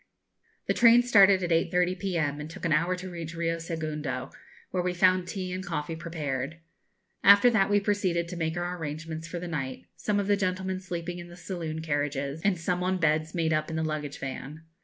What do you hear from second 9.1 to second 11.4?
for the night; some of the gentlemen sleeping in the